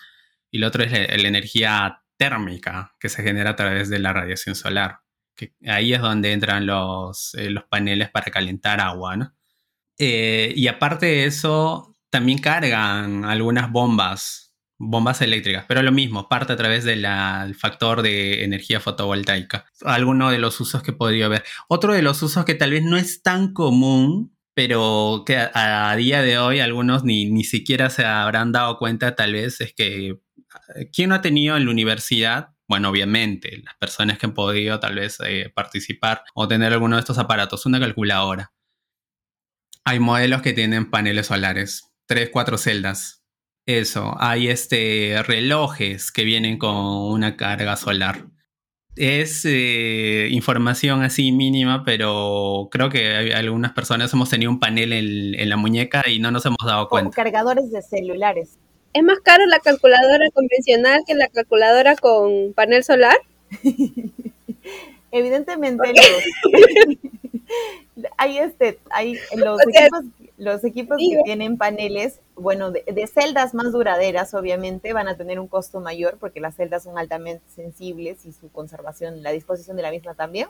[0.50, 4.54] Y lo otro es la, energía térmica que se genera a través de la radiación
[4.54, 5.00] solar.
[5.36, 9.34] Que ahí es donde entran los, eh, los paneles para calentar agua, ¿no?
[9.98, 14.49] Eh, y aparte de eso, también cargan algunas bombas
[14.80, 17.06] bombas eléctricas, pero lo mismo, parte a través del
[17.54, 19.66] factor de energía fotovoltaica.
[19.84, 21.44] Alguno de los usos que podría haber.
[21.68, 26.22] Otro de los usos que tal vez no es tan común, pero que a, día
[26.22, 30.18] de hoy algunos ni, ni siquiera se habrán dado cuenta tal vez es que
[30.92, 34.94] ¿quién no ha tenido en la universidad bueno, obviamente, las personas que han podido tal
[34.94, 38.52] vez eh, participar o tener alguno de estos aparatos, una calculadora.
[39.84, 43.19] Hay modelos que tienen paneles solares, tres, cuatro celdas,
[43.66, 48.26] eso, hay este, relojes que vienen con una carga solar.
[48.96, 55.48] Es eh, información así mínima, pero creo que algunas personas hemos tenido un panel en,
[55.48, 57.14] la muñeca y no nos hemos dado cuenta.
[57.14, 58.58] cargadores de celulares.
[58.92, 63.16] ¿Es más caro la calculadora convencional que la calculadora con panel solar?
[65.12, 65.92] Evidentemente
[68.16, 70.04] hay este, hay los equipos
[70.40, 75.46] los equipos que tienen paneles, bueno, de, celdas más duraderas, obviamente, van a tener un
[75.46, 79.90] costo mayor porque las celdas son altamente sensibles y su conservación, la disposición de la
[79.90, 80.48] misma también.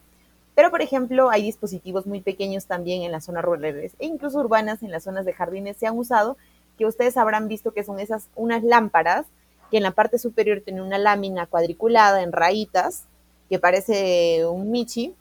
[0.55, 4.83] Pero, por ejemplo, hay dispositivos muy pequeños también en las zonas rurales e incluso urbanas,
[4.83, 6.37] en las zonas de jardines, se han usado,
[6.79, 9.27] que ustedes habrán visto que son esas, unas lámparas
[9.71, 13.05] que en la parte superior tienen una lámina cuadriculada en rayitas,
[13.49, 15.15] que parece un michi,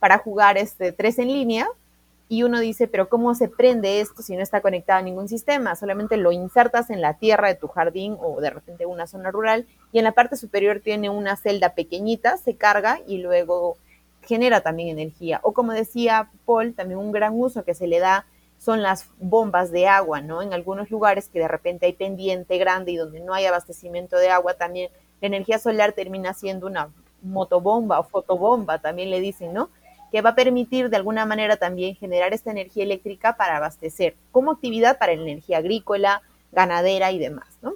[0.00, 1.68] para jugar este, tres en línea,
[2.28, 5.76] y uno dice, pero ¿cómo se prende esto si no está conectado a ningún sistema?
[5.76, 9.66] Solamente lo insertas en la tierra de tu jardín o de repente una zona rural
[9.92, 13.78] y en la parte superior tiene una celda pequeñita, se carga y luego
[14.22, 15.40] genera también energía.
[15.42, 18.26] O como decía Paul, también un gran uso que se le da
[18.58, 20.42] son las bombas de agua, ¿no?
[20.42, 24.28] En algunos lugares que de repente hay pendiente grande y donde no hay abastecimiento de
[24.28, 26.90] agua, también la energía solar termina siendo una
[27.22, 29.70] motobomba o fotobomba, también le dicen, ¿no?
[30.10, 34.52] Que va a permitir de alguna manera también generar esta energía eléctrica para abastecer como
[34.52, 37.74] actividad para la energía agrícola, ganadera y demás, ¿no?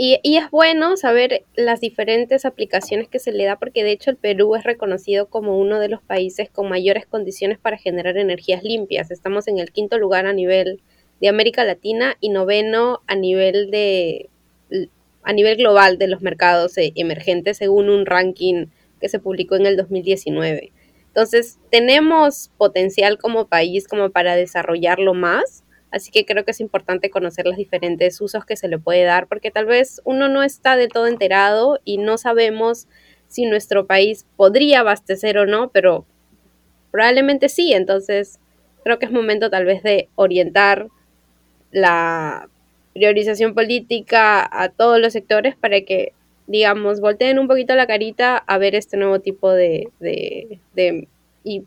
[0.00, 4.10] Y, y, es bueno saber las diferentes aplicaciones que se le da porque de hecho
[4.10, 8.62] el Perú es reconocido como uno de los países con mayores condiciones para generar energías
[8.62, 9.10] limpias.
[9.10, 10.80] Estamos en el quinto lugar a nivel
[11.20, 14.28] de América Latina y noveno a nivel de
[15.24, 18.66] a nivel global de los mercados eh, emergentes según un ranking
[19.00, 20.72] que se publicó en el 2019.
[21.18, 27.10] Entonces, tenemos potencial como país como para desarrollarlo más, así que creo que es importante
[27.10, 30.76] conocer los diferentes usos que se le puede dar, porque tal vez uno no está
[30.76, 32.86] de todo enterado y no sabemos
[33.26, 36.06] si nuestro país podría abastecer o no, pero
[36.92, 37.72] probablemente sí.
[37.72, 38.38] Entonces,
[38.84, 40.86] creo que es momento tal vez de orientar
[41.72, 42.48] la
[42.94, 46.12] priorización política a todos los sectores para que,
[46.48, 51.06] digamos, volteen un poquito la carita a ver este nuevo tipo de, de, de
[51.44, 51.64] y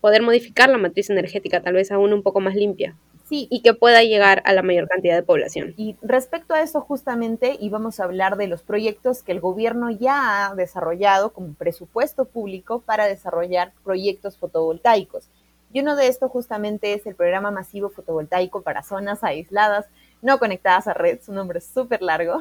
[0.00, 2.96] poder modificar la matriz energética tal vez aún un poco más limpia.
[3.28, 3.46] Sí.
[3.50, 5.74] Y que pueda llegar a la mayor cantidad de población.
[5.76, 10.48] Y respecto a eso justamente íbamos a hablar de los proyectos que el gobierno ya
[10.48, 15.28] ha desarrollado como presupuesto público para desarrollar proyectos fotovoltaicos.
[15.72, 19.86] Y uno de estos justamente es el programa masivo fotovoltaico para zonas aisladas
[20.22, 22.40] no conectadas a red, su nombre es súper largo.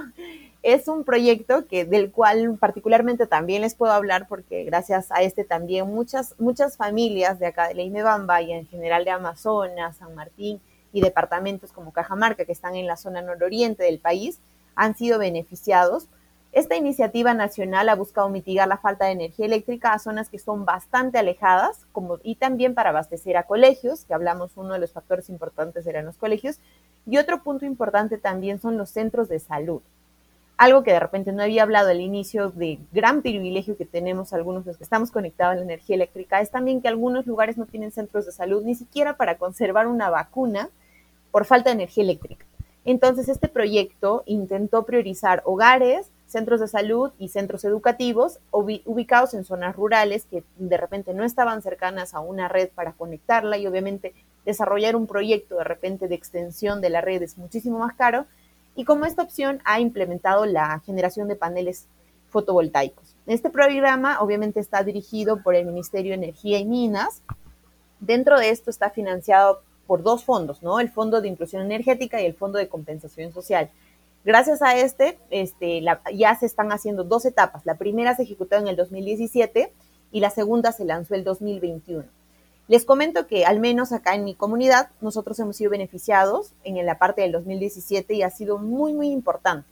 [0.61, 5.45] Es un proyecto que, del cual particularmente también les puedo hablar porque gracias a este
[5.45, 10.59] también muchas, muchas familias de acá de Leimebamba y en general de Amazonas, San Martín,
[10.91, 14.39] y departamentos como Cajamarca, que están en la zona nororiente del país,
[14.75, 16.07] han sido beneficiados.
[16.51, 20.65] Esta iniciativa nacional ha buscado mitigar la falta de energía eléctrica a zonas que son
[20.65, 25.29] bastante alejadas como, y también para abastecer a colegios, que hablamos uno de los factores
[25.29, 26.59] importantes eran los colegios,
[27.05, 29.81] y otro punto importante también son los centros de salud.
[30.59, 34.65] Algo que de repente no había hablado al inicio de gran privilegio que tenemos algunos
[34.65, 37.91] los que estamos conectados a la energía eléctrica, es también que algunos lugares no tienen
[37.93, 40.67] centros de salud ni siquiera para conservar una vacuna
[41.31, 42.45] por falta de energía eléctrica.
[42.83, 49.77] Entonces, este proyecto intentó priorizar hogares, centros de salud y centros educativos ubicados en zonas
[49.77, 54.97] rurales que de repente no estaban cercanas a una red para conectarla y obviamente desarrollar
[54.97, 58.25] un proyecto de repente de extensión de la red es muchísimo más caro
[58.79, 61.89] y como esta opción ha implementado la generación de paneles
[62.29, 63.13] fotovoltaicos.
[63.27, 67.21] Este programa obviamente está dirigido por el Ministerio de Energía y Minas.
[67.99, 70.79] Dentro de esto está financiado por dos fondos, ¿no?
[70.79, 73.69] El Fondo de Inclusión Energética y el Fondo de Compensación Social.
[74.23, 77.65] Gracias a este, este ya se están haciendo dos etapas.
[77.65, 79.73] La primera se ejecutó en el 2017
[80.13, 82.05] y la segunda se lanzó el 2021.
[82.69, 86.99] Les comento que al menos acá en mi comunidad nosotros hemos sido beneficiados en la
[86.99, 89.67] parte del 2017 y ha sido muy, muy importante,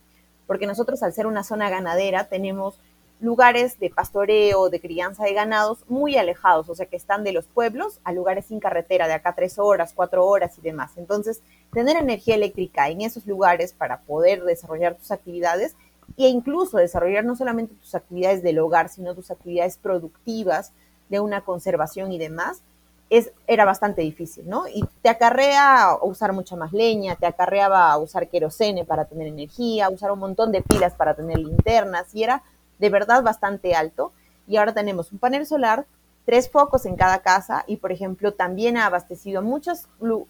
[0.47, 2.79] porque nosotros al ser una zona ganadera tenemos
[3.19, 7.45] lugares de pastoreo, de crianza de ganados muy alejados, o sea que están de los
[7.45, 10.93] pueblos a lugares sin carretera, de acá tres horas, cuatro horas y demás.
[10.97, 15.75] Entonces, tener energía eléctrica en esos lugares para poder desarrollar tus actividades
[16.17, 20.71] e incluso desarrollar no solamente tus actividades del hogar, sino tus actividades productivas
[21.09, 22.63] de una conservación y demás,
[23.09, 24.67] es, era bastante difícil, ¿no?
[24.67, 30.11] Y te acarrea usar mucha más leña, te acarreaba usar querosene para tener energía, usar
[30.11, 32.43] un montón de pilas para tener linternas, y era
[32.79, 34.11] de verdad bastante alto.
[34.47, 35.85] Y ahora tenemos un panel solar,
[36.25, 39.87] tres focos en cada casa y, por ejemplo, también ha abastecido muchos,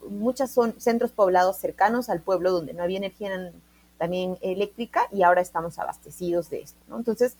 [0.09, 3.51] muchos son centros poblados cercanos al pueblo donde no había energía
[3.97, 6.79] también eléctrica y ahora estamos abastecidos de esto.
[6.87, 6.97] ¿no?
[6.97, 7.35] Entonces,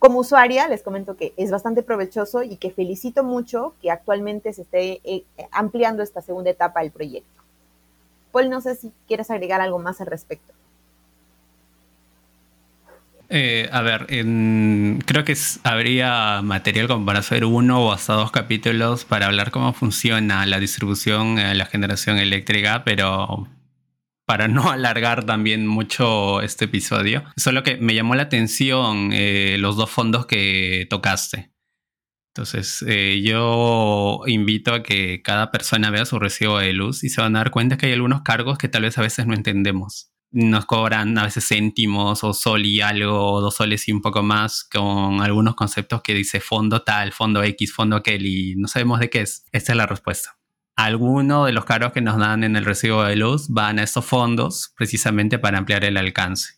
[0.00, 4.62] como usuaria, les comento que es bastante provechoso y que felicito mucho que actualmente se
[4.62, 7.28] esté eh, ampliando esta segunda etapa del proyecto.
[8.32, 10.54] Paul, no sé si quieres agregar algo más al respecto.
[13.28, 19.04] Eh, a ver, creo que habría material como para hacer uno o hasta dos capítulos
[19.04, 23.46] para hablar cómo funciona la distribución, eh, la generación eléctrica, pero
[24.30, 29.74] para no alargar también mucho este episodio, solo que me llamó la atención eh, los
[29.74, 31.50] dos fondos que tocaste.
[32.32, 32.84] Entonces,
[33.24, 37.40] yo invito a que cada persona vea su recibo de luz y se van a
[37.40, 41.18] dar cuenta que hay algunos cargos que tal vez a veces no entendemos nos cobran
[41.18, 45.54] a veces céntimos o sol y algo, dos soles y un poco más, con algunos
[45.56, 49.44] conceptos que dice fondo tal, fondo X, fondo aquel, y no sabemos de qué es.
[49.52, 50.39] Esta es la respuesta.
[50.80, 54.02] Algunos de los cargos que nos dan en el recibo de luz van a estos
[54.06, 56.54] fondos precisamente para ampliar el alcance.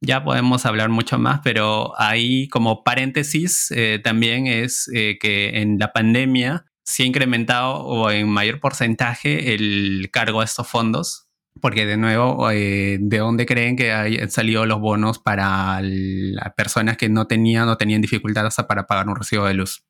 [0.00, 5.80] Ya podemos hablar mucho más, pero ahí como paréntesis eh, también es eh, que en
[5.80, 11.26] la pandemia se ha incrementado o en mayor porcentaje el cargo a estos fondos
[11.60, 16.96] porque de nuevo, eh, ¿de dónde creen que han salido los bonos para las personas
[16.96, 19.84] que no tenían o tenían dificultades para pagar un recibo de luz?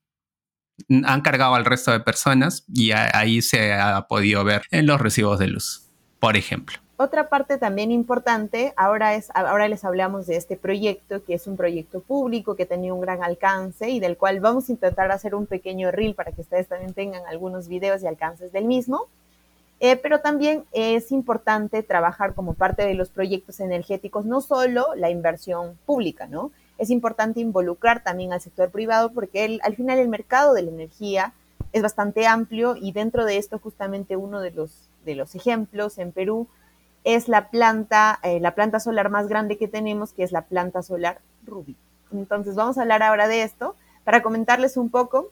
[1.05, 5.39] Han cargado al resto de personas y ahí se ha podido ver en los recibos
[5.39, 6.79] de luz, por ejemplo.
[6.97, 11.57] Otra parte también importante, ahora, es, ahora les hablamos de este proyecto, que es un
[11.57, 15.47] proyecto público que tenía un gran alcance y del cual vamos a intentar hacer un
[15.47, 19.09] pequeño reel para que ustedes también tengan algunos videos y alcances del mismo.
[19.81, 25.11] Eh, pero también es importante trabajar como parte de los proyectos energéticos, no solo la
[25.11, 26.53] inversión pública, ¿no?
[26.79, 31.33] Es importante involucrar también al sector privado porque al final el mercado de la energía
[31.73, 36.13] es bastante amplio y dentro de esto justamente uno de los, de los ejemplos en
[36.13, 36.47] Perú
[37.05, 40.83] es la planta, eh, la planta solar más grande que tenemos, que es la planta
[40.83, 41.77] solar Ruby.
[42.13, 45.31] Entonces vamos a hablar ahora de esto Para comentarles un poco,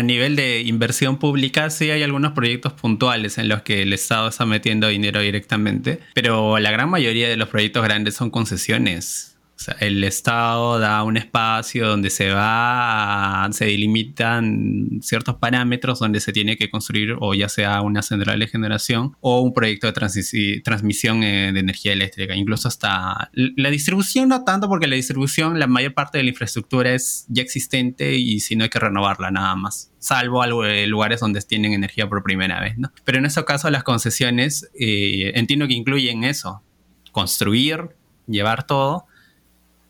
[0.00, 4.28] A nivel de inversión pública, sí hay algunos proyectos puntuales en los que el Estado
[4.28, 9.37] está metiendo dinero directamente, pero la gran mayoría de los proyectos grandes son concesiones.
[9.58, 16.20] O sea, el Estado da un espacio donde se va, se delimitan ciertos parámetros donde
[16.20, 20.60] se tiene que construir o ya sea una central de generación o un proyecto de
[20.62, 22.36] transmisión eh, de energía eléctrica.
[22.36, 26.94] Incluso hasta la distribución no tanto porque la distribución, la mayor parte de la infraestructura
[26.94, 31.40] es ya existente y si no hay que renovarla nada más salvo eh, lugares donde
[31.42, 32.92] tienen energía por primera vez, ¿no?
[33.04, 36.62] Pero en ese caso las concesiones eh, entiendo que incluyen eso,
[37.10, 37.96] construir,
[38.28, 39.07] llevar todo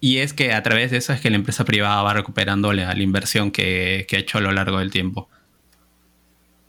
[0.01, 2.97] y es que a través de eso es que la empresa privada va recuperando la,
[2.99, 5.29] inversión que, ha hecho a lo largo del tiempo.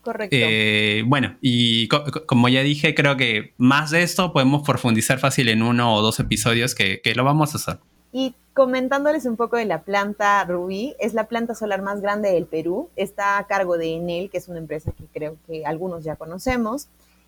[0.01, 0.35] Correcto.
[0.39, 5.61] Eh, bueno, y como ya dije, creo que más de esto podemos profundizar fácil en
[5.61, 7.79] uno o dos episodios que, lo vamos a hacer.
[8.11, 12.45] Y comentándoles un poco de la planta Rubí, es la planta solar más grande del
[12.45, 12.89] Perú.
[12.95, 16.87] Está a cargo de Enel, que es una empresa que creo que algunos ya conocemos,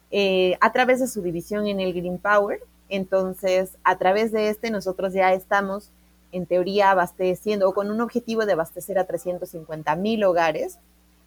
[0.09, 2.61] eh, a través de su división Enel Green Power.
[2.91, 5.89] Entonces, a través de este, nosotros ya estamos,
[6.33, 10.77] en teoría, abasteciendo o con un objetivo de abastecer a 350 mil hogares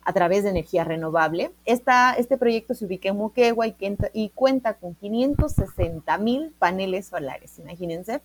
[0.04, 1.52] a través de energía renovable.
[1.64, 3.74] este proyecto se ubica en Moquegua y,
[4.12, 8.20] y cuenta con 560 mil paneles solares, imagínense,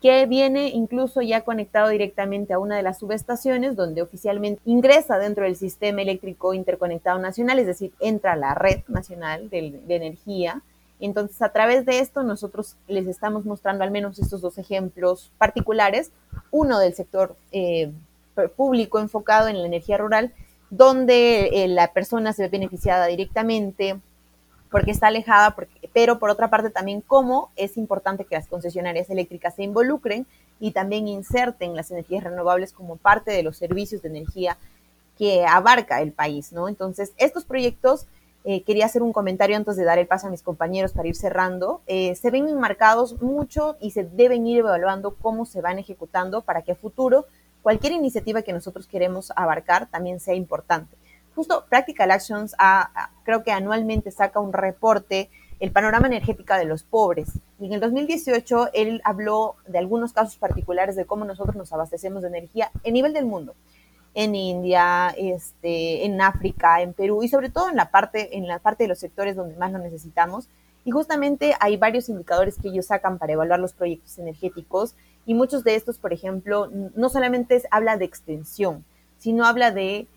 [0.00, 5.44] que viene incluso ya conectado directamente a una de las subestaciones donde oficialmente ingresa dentro
[5.44, 10.62] del sistema eléctrico interconectado nacional, es decir, entra a la red nacional de, de energía
[11.06, 16.12] entonces, a través de esto, nosotros les estamos mostrando al menos estos dos ejemplos particulares,
[16.50, 17.90] uno del sector eh,
[18.56, 20.32] público enfocado en la energía rural,
[20.70, 24.00] donde eh, la persona se ve beneficiada directamente
[24.70, 25.54] porque está alejada,
[25.92, 30.26] pero por otra parte también cómo es importante que las concesionarias eléctricas se involucren
[30.60, 34.56] y también inserten las energías renovables como parte de los servicios de energía
[35.18, 36.68] que abarca el país, ¿no?
[36.68, 38.06] Entonces, estos proyectos
[38.44, 41.14] eh, quería hacer un comentario antes de dar el paso a mis compañeros para ir
[41.14, 41.80] cerrando.
[41.86, 46.62] Eh, se ven enmarcados mucho y se deben ir evaluando cómo se van ejecutando para
[46.62, 47.26] que a futuro
[47.62, 50.96] cualquier iniciativa que nosotros queremos abarcar también sea importante.
[51.36, 52.54] Justo Practical Actions
[53.22, 55.30] creo que anualmente saca un reporte,
[55.60, 57.30] el panorama energético de los pobres.
[57.60, 62.22] Y en el 2018 él habló de algunos casos particulares de cómo nosotros nos abastecemos
[62.22, 63.54] de energía a nivel del mundo
[64.14, 68.58] en India, este, en África, en Perú y sobre todo en la parte, en la
[68.58, 70.48] parte de los sectores donde más lo necesitamos.
[70.84, 74.94] Y justamente hay varios indicadores que ellos sacan para evaluar los proyectos energéticos
[75.24, 78.84] y muchos de estos, por ejemplo, no solamente habla de extensión,
[79.18, 80.08] sino habla de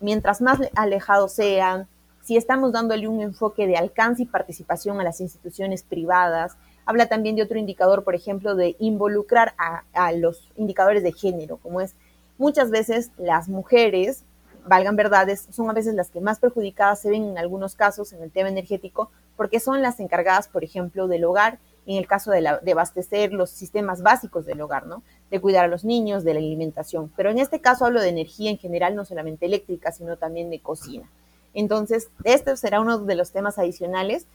[0.00, 1.88] mientras más alejados sean,
[2.22, 6.56] si estamos dándole un enfoque de alcance y participación a las instituciones privadas.
[6.84, 11.56] Habla también de otro indicador, por ejemplo, de involucrar a, a los indicadores de género,
[11.58, 11.94] como es
[12.38, 14.24] Muchas veces las mujeres,
[14.66, 18.22] valgan verdades, son a veces las que más perjudicadas se ven en algunos casos en
[18.22, 22.40] el tema energético, porque son las encargadas, por ejemplo, del hogar, en el caso de,
[22.40, 25.02] la, abastecer los sistemas básicos del hogar, ¿no?
[25.30, 27.12] De cuidar a los niños, de la alimentación.
[27.16, 30.60] Pero en este caso hablo de energía en general, no solamente eléctrica, sino también de
[30.60, 31.08] cocina.
[31.54, 34.26] Entonces, este será uno de los temas adicionales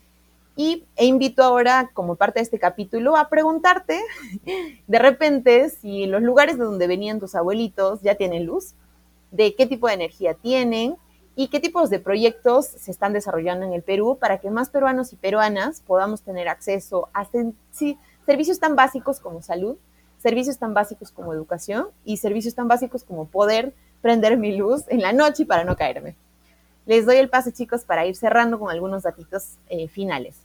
[0.56, 4.02] y e invito ahora, como parte de este capítulo, a preguntarte
[4.88, 8.74] de repente si los lugares de donde venían tus abuelitos ya tienen luz,
[9.32, 10.98] de qué tipo de energía tienen
[11.36, 15.14] y qué tipos de proyectos se están desarrollando en el Perú para que más peruanos
[15.14, 17.26] y peruanas podamos tener acceso a
[18.26, 19.78] servicios tan básicos como salud,
[20.18, 25.02] servicios tan básicos como educación y servicios tan básicos como poder prender mi luz en
[25.02, 26.16] la noche para no caerme.
[26.86, 30.36] Les doy el pase, chicos, para ir cerrando con algunos datitos eh, finales.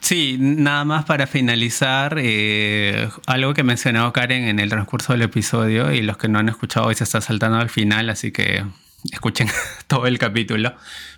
[0.00, 5.92] Sí, nada más para finalizar, eh, algo que mencionó Karen en el transcurso del episodio
[5.92, 8.64] y los que no han escuchado hoy se está saltando al final, así que
[9.10, 9.48] escuchen
[9.86, 10.74] todo el capítulo.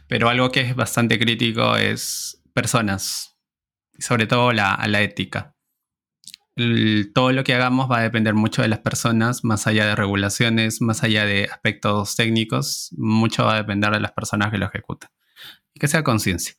[0.07, 3.37] Pero algo que es bastante crítico es personas,
[3.99, 5.58] sobre todo la, la ética
[7.15, 10.81] todo lo que hagamos va a depender mucho de las personas, más allá de regulaciones,
[10.81, 15.11] más allá de aspectos técnicos, mucho va a depender de las personas que lo ejecutan.
[15.79, 16.55] Que sea conciencia.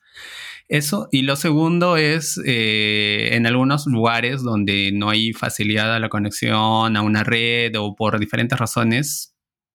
[0.68, 6.08] Eso, y lo segundo es eh, en algunos lugares donde no hay facilidad a la
[6.08, 9.34] conexión a una red o por diferentes razones,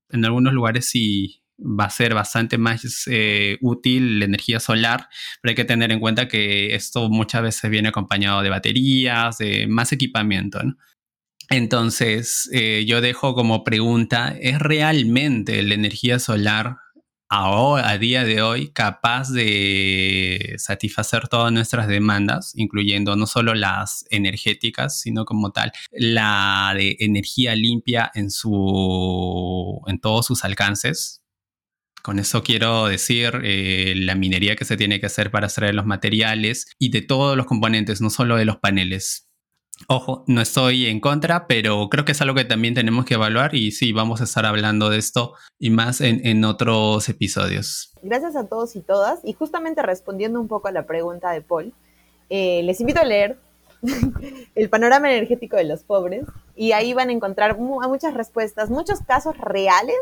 [0.10, 5.08] en algunos lugares sí va a ser bastante más eh, útil la energía solar,
[5.42, 9.68] pero hay que tener en cuenta que esto muchas veces viene acompañado de baterías, de
[9.68, 10.60] más equipamiento.
[11.50, 16.78] Entonces, eh, yo dejo como pregunta, ¿es realmente la energía solar
[17.30, 25.00] a día de hoy, capaz de satisfacer todas nuestras demandas, incluyendo no solo las energéticas,
[25.02, 31.25] sino como tal, la de energía limpia en, su, en todos sus alcances.
[32.06, 35.88] Con eso quiero decir eh, la minería que se tiene que hacer para extraer los
[35.88, 39.28] materiales y de todos los componentes, no solo de los paneles.
[39.88, 43.56] Ojo, no estoy en contra, pero creo que es algo que también tenemos que evaluar
[43.56, 47.92] y sí, vamos a estar hablando de esto y más en, otros episodios.
[48.04, 49.22] Gracias a todos y todas.
[49.24, 51.74] Y justamente respondiendo un poco a la pregunta de Paul,
[52.30, 53.40] eh, les invito a leer
[54.54, 56.26] el panorama energético de los pobres
[56.56, 59.96] y ahí van a encontrar muchas respuestas, muchos casos reales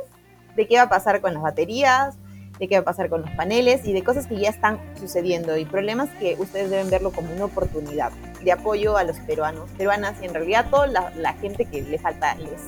[0.56, 2.18] de qué va a pasar con las baterías,
[2.60, 5.58] de qué va a pasar con los paneles y de cosas que ya están sucediendo
[5.58, 8.12] y problemas que ustedes deben verlo como una oportunidad
[8.44, 11.98] de apoyo a los peruanos, peruanas y en realidad a toda la, gente que le
[11.98, 12.62] falta les.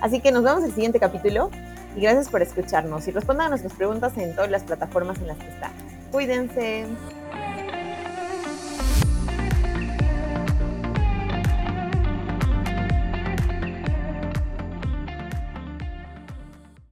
[0.00, 1.50] Así que nos vemos en el siguiente capítulo
[1.96, 5.38] y gracias por escucharnos y respondan a nuestras preguntas en todas las plataformas en las
[5.38, 5.72] que están.
[6.12, 6.86] Cuídense.